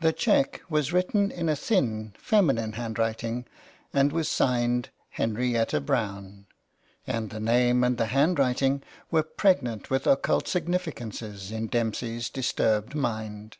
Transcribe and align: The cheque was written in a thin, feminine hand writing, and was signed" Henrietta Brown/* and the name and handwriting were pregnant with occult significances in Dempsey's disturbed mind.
The 0.00 0.12
cheque 0.12 0.60
was 0.68 0.92
written 0.92 1.30
in 1.30 1.48
a 1.48 1.56
thin, 1.56 2.12
feminine 2.18 2.72
hand 2.74 2.98
writing, 2.98 3.46
and 3.94 4.12
was 4.12 4.28
signed" 4.28 4.90
Henrietta 5.18 5.80
Brown/* 5.80 6.44
and 7.06 7.30
the 7.30 7.40
name 7.40 7.82
and 7.82 7.98
handwriting 7.98 8.82
were 9.10 9.22
pregnant 9.22 9.88
with 9.88 10.06
occult 10.06 10.48
significances 10.48 11.50
in 11.50 11.68
Dempsey's 11.68 12.28
disturbed 12.28 12.94
mind. 12.94 13.56